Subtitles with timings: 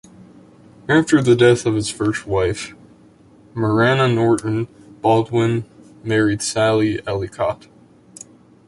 [0.89, 2.73] After the death of his first wife,
[3.53, 4.67] Marana Norton,
[4.99, 5.63] Baldwin
[6.03, 7.67] married Sally Ellicott.